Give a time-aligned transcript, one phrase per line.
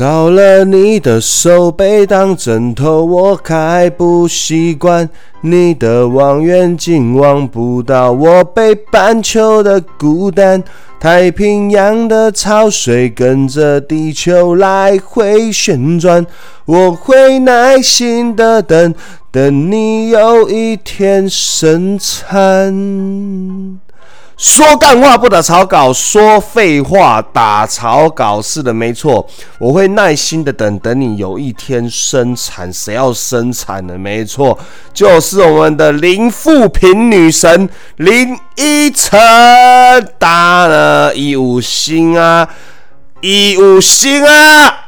[0.00, 5.06] 少了你的手背当枕头，我还不习惯。
[5.42, 10.64] 你的望远镜望不到我北半球的孤单。
[10.98, 16.26] 太平洋的潮水跟着地球来回旋转，
[16.64, 18.94] 我会耐心的等，
[19.30, 22.72] 等你有一天生产。
[24.40, 28.40] 说干话不打草稿，说废话打草稿。
[28.40, 32.72] 是的，没错，我会耐心的等，等你有一天生产。
[32.72, 33.98] 谁要生产呢？
[33.98, 34.58] 没错，
[34.94, 39.20] 就是我们的林富平女神林依晨，
[40.18, 42.48] 打了一五星啊，
[43.20, 44.86] 一五星啊。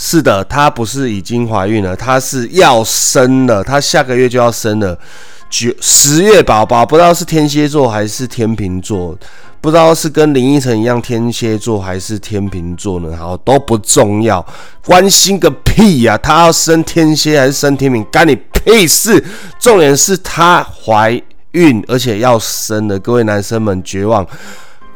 [0.00, 4.96] 是的，她不是已经怀孕了，她是要生了，她下个月就要生了。
[5.50, 9.18] 九十月宝宝不知道是天蝎座还是天秤座，
[9.60, 13.16] 不知道是跟林依晨一样天蝎座还是天秤座呢？
[13.16, 14.44] 好都不重要，
[14.84, 16.16] 关心个屁呀！
[16.18, 19.24] 她要生天蝎还是生天秤，干你屁事！
[19.58, 21.20] 重点是她怀
[21.52, 24.24] 孕，而且要生了，各位男生们绝望。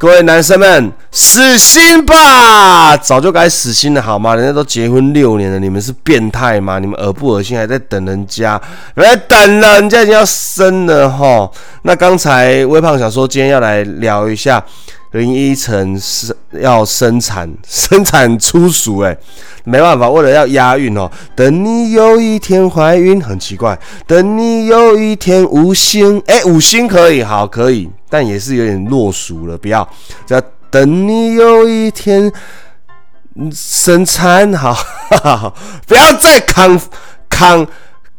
[0.03, 2.97] 各位男生们，死心吧！
[2.97, 4.35] 早就该死心了，好吗？
[4.35, 6.77] 人家都结婚六年了，你们是变态吗？
[6.77, 7.57] 你们恶不恶心？
[7.57, 8.61] 还在等人家？
[8.95, 11.49] 来等了，人家已经要生了哈。
[11.83, 14.61] 那刚才微胖想说，今天要来聊一下
[15.13, 19.15] 林依晨是要生产， 生产粗俗哎，
[19.63, 21.09] 没办法，为了要押韵哦。
[21.35, 23.77] 等你有一天怀孕，很奇怪。
[24.05, 27.89] 等你有一天五星，哎，五星可以，好，可以。
[28.09, 29.87] 但也是有点落俗了，不要，
[30.27, 32.31] 要等你有一天
[33.51, 34.75] 生产好，
[35.87, 36.79] 不要再扛
[37.29, 37.67] 扛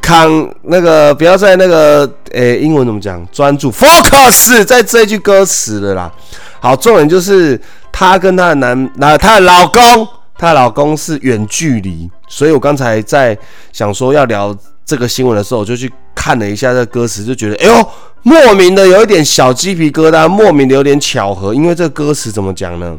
[0.04, 3.26] 康那个，不要在那个诶，英文怎么讲？
[3.32, 6.12] 专注 focus 在这一句歌词的啦。
[6.60, 7.58] 好，重点就是
[7.90, 10.06] 她跟她的男，那她的老公，
[10.36, 13.36] 她的老公是远距离，所以我刚才在
[13.72, 14.54] 想说要聊
[14.84, 17.88] 这个新闻的时候，我就去看了一下这歌词，就觉得哎呦。
[18.26, 22.98] 莫名的有一点小鸡皮疙瘩，莫名的有点巧合，因为这歌词怎么讲呢？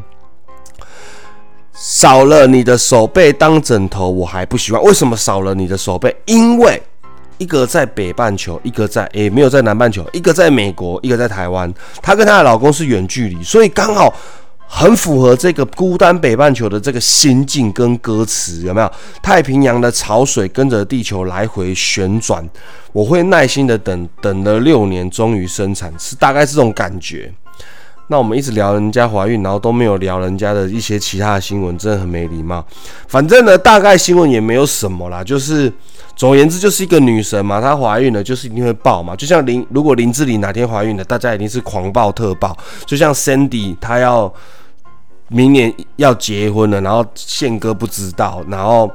[1.72, 4.80] 少了你的手背当枕头，我还不习惯。
[4.84, 6.14] 为什么少了你的手背？
[6.26, 6.80] 因为
[7.38, 11.72] 一个在北半球，一个在诶没有在南半球，一个在美国，一个在台湾。
[12.02, 14.14] 她跟她的老公是远距离，所以刚好。
[14.68, 18.92] 很符合这个孤单北半球的这个心境跟歌词，有没有？
[19.22, 22.44] 太平洋的潮水跟着地球来回旋转，
[22.92, 27.32] 我会耐心的等，等了六年，终于生产，是大概这种感觉。
[28.08, 32.66] 那我们一直聊人家怀孕，然后都没有聊人家的一些其他的新闻，真的很没礼貌。
[33.06, 35.72] 反正呢，大概新闻也没有什么啦，就是
[36.16, 39.14] 总而言之，就是一个女神嘛，她怀孕了就是一定会爆嘛。
[39.14, 42.56] 就像林，如果林志玲哪天怀孕了，大家一定是狂爆特爆。
[42.86, 44.32] 就像 Sandy，她要
[45.28, 48.90] 明年要结婚了，然后宪哥不知道，然后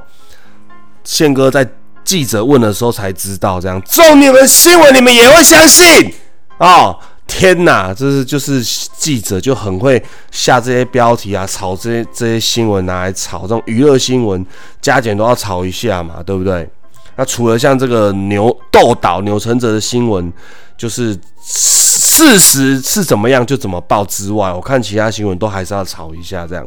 [1.04, 1.66] 宪哥在
[2.02, 6.12] 记者问的时候才知道，这样中你们新闻，你们也会相信
[6.58, 6.96] 啊？
[7.28, 8.60] 天呐，这是就是
[8.98, 14.44] 记者就很会下这些标题啊，炒这些这些新闻拿来炒，这种娱乐新闻
[14.82, 16.68] 加减都要炒一下嘛，对不对？
[17.16, 20.32] 那除了像这个牛斗倒钮承泽的新闻，
[20.76, 26.66] 就是事实是怎么样就怎么报之外，我看其他新闻都还是要炒一下这样。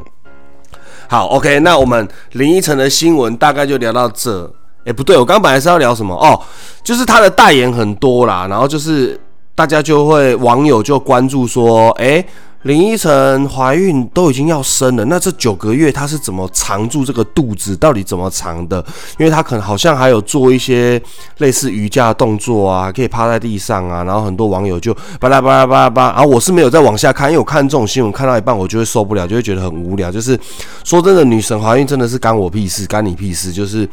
[1.08, 4.52] 好，OK，那我们林依晨的新闻大概就聊到这。
[4.86, 6.40] 哎，不对，我刚本来是要聊什么哦，
[6.84, 9.20] 就是他的代言很多啦，然后就是。
[9.58, 12.22] 大家就会网友就关注说，哎，
[12.66, 17.78] 林依晨怀孕都已经要生了，那这九个月她是怎么藏住这个肚子？
[17.78, 18.84] 到底怎么藏的？
[19.20, 21.00] 因为她可能好像还有做一些
[21.38, 24.04] 类似瑜伽的动作啊，可以趴在地上啊。
[24.04, 30.12] 然后很多网友就巴拉巴拉巴拉巴，然后我是没有再往下看，因为我看这种新闻看到一半，我就会受不了，就会觉得很无聊。
[30.12, 30.36] 就是
[30.84, 33.52] 说真的，女神怀孕真的是干我屁事，干你屁事。
[33.52, 33.88] 就是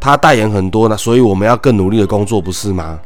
[0.00, 2.98] 她代言很多呢，所以我们要更努力的工作，不是吗？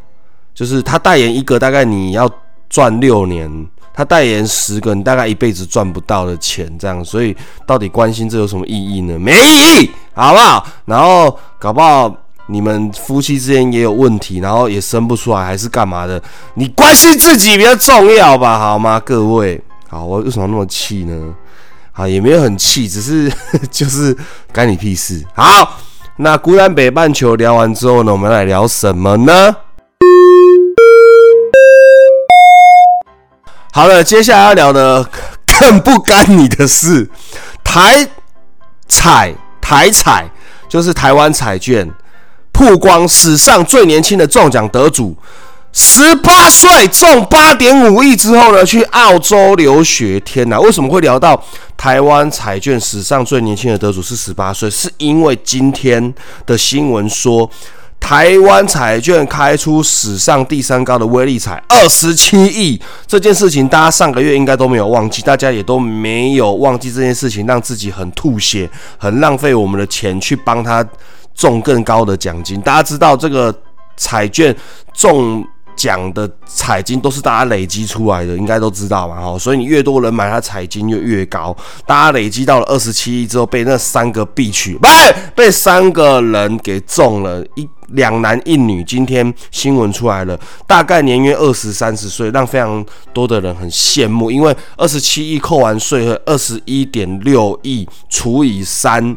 [0.54, 2.30] 就是她代言一个，大概你要
[2.68, 3.50] 赚六年；
[3.92, 6.70] 他代言十个，你大概一辈子赚不到的钱。
[6.78, 9.18] 这样，所以到底关心这有什么意义呢？
[9.18, 10.66] 没意义，好不好？
[10.84, 12.14] 然后搞不好
[12.46, 16.20] 你们夫妻之间也有问题，然后也生不出来，还是干嘛的？
[16.54, 19.00] 你关心自己比较重要吧，好吗？
[19.04, 21.34] 各位，好，我为什么那么气呢？
[21.92, 23.30] 好，也没有很气，只是
[23.70, 24.16] 就是
[24.52, 25.22] 干你屁事。
[25.34, 25.78] 好，
[26.16, 29.54] 那孤单北半球聊完之后呢，我们来聊什么呢？
[33.72, 35.08] 好了，接下来要聊的
[35.60, 37.08] 更不干你的事。
[37.62, 38.08] 台
[38.88, 40.28] 彩台彩
[40.68, 41.88] 就是台湾彩券
[42.50, 45.16] 曝光史上最年轻的中奖得主，
[45.72, 50.18] 十八岁中八点五亿之后呢，去澳洲留学。
[50.20, 51.40] 天哪，为什么会聊到
[51.76, 54.68] 台湾彩券史上最年轻的得主是十八岁？
[54.68, 56.12] 是因为今天
[56.44, 57.48] 的新闻说，
[58.00, 62.80] 台湾彩券开出史上第三高的威力彩二十七亿。
[63.06, 68.68] 这件事情大家上个月应该都没有忘记，大家也都没有忘记这件事情，让自己很吐血，
[68.98, 70.84] 很浪费我们的钱去帮他
[71.34, 72.60] 中更高的奖金。
[72.62, 73.54] 大家知道这个
[73.96, 74.54] 彩券
[74.92, 75.46] 中。
[75.76, 81.56] 讲的彩金都是大家累积出来的，应该都知道嘛，哈，所以你越多人买它彩金就越高。
[81.86, 84.88] 大家累积到了二十七亿之后，被那三个必取，不
[85.34, 88.84] 被三个人给中了一两男一女。
[88.84, 99.16] 今天新闻出来了，大概年约二十三十岁，让非常多的人很羡慕，因为二十七亿扣完税和二十一点六亿除以三。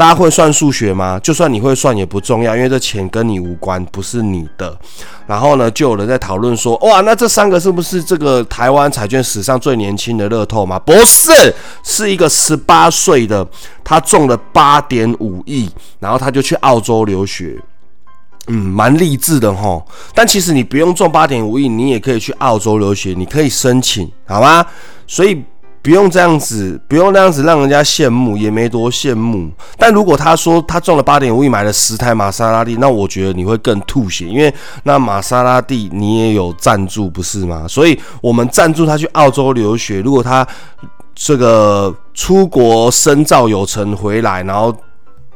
[0.00, 1.20] 大家会算数学吗？
[1.22, 4.74] 就算你会算也不重要，因为这钱跟你无关，不是你的。
[5.26, 10.78] 然后呢，就有人在讨论说，哇，那这三个是不是这个台湾彩券史上最年轻的乐透吗？
[10.78, 11.54] 不是，
[11.84, 13.46] 是一个十八岁的，
[13.84, 17.58] 他中了八点五亿，然后他就去澳洲留学，
[18.46, 19.84] 嗯，蛮励志的哈。
[20.14, 24.64] 但其实你不用中八点五亿，你也可以去澳洲留学，你可以申请，好吗？
[25.06, 25.44] 所以。
[25.82, 29.50] 不用这样子，不用那样子让人家羡慕，也没多羡慕。
[29.78, 37.66] 但如果他说他中了八点五亿，买了十台玛莎拉蒂，那我觉得你会更吐血，因为那玛莎拉蒂你也有赞助，不是吗？
[37.68, 40.46] 所以我们赞助他去澳洲留学，如果他
[41.14, 44.74] 这个出国深造有成回来，然后。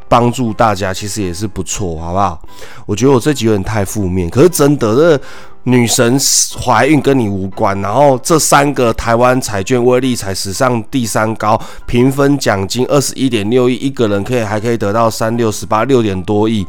[0.07, 2.41] 帮助大家其实也是不错，好不好？
[2.87, 5.21] 我觉得我这集有点太负面，可是真的，这
[5.65, 6.19] 女神
[6.59, 7.79] 怀孕跟你无关。
[7.83, 16.67] 然后这三个台湾彩券威力才史上第三高，评分奖金二十一点六亿，一个人可以还可以得到三六十八六点多亿，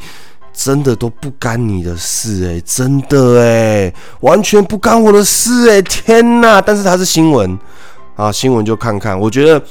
[0.51, 6.61] 真的都不干你的事诶，真的诶，完全不干我的事诶，天哪！
[6.61, 7.57] 但是它是新闻
[8.15, 9.61] 啊，新闻就看看，我觉得。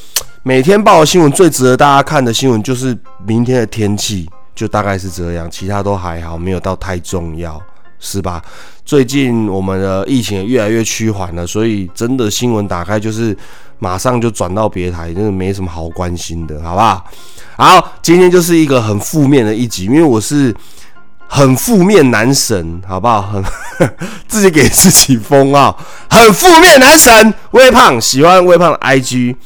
[0.47, 2.94] 每天报的新闻最值得大家看的新闻就是
[3.27, 7.59] 明天的天气，就大概是这样，其他都还好，没有到太重要，
[7.99, 8.43] 是吧？
[8.84, 13.36] 最近我们的疫情也越来越趋缓了，所以真的新闻打开就是
[13.78, 17.04] 马上就转到别台，真的没什么好关心的，好不好？
[17.56, 20.54] 好，今天就是一个很负面的一集，因为我是
[21.26, 23.22] 很负面男神，好不好？
[23.22, 23.42] 很
[24.28, 25.75] 自己给自己封啊，
[26.10, 29.36] 很负面男神，微胖喜欢微胖的 IG。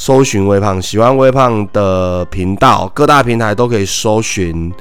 [0.00, 4.72] 搜寻微胖，喜欢微胖的频道，各大平台都可以搜寻。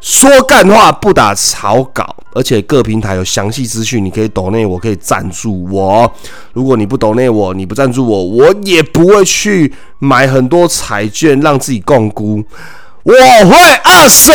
[0.00, 6.10] 说干话不打草稿，而且各平台有详细资讯，你可以抖内，我可以赞助我。
[6.52, 12.42] 如果你不抖内我，你不赞助我，我也不会去买很多彩券让自己共估。
[13.02, 14.32] 我会饿死。